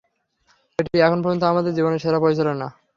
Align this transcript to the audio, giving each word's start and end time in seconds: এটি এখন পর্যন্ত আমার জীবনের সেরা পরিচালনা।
এটি 0.79 0.97
এখন 1.07 1.19
পর্যন্ত 1.23 1.43
আমার 1.51 1.63
জীবনের 1.77 2.01
সেরা 2.03 2.19
পরিচালনা। 2.25 2.67